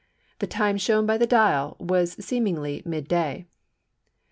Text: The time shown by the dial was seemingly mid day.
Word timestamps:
The 0.39 0.47
time 0.47 0.79
shown 0.79 1.05
by 1.05 1.19
the 1.19 1.27
dial 1.27 1.77
was 1.79 2.13
seemingly 2.13 2.81
mid 2.85 3.07
day. 3.07 3.45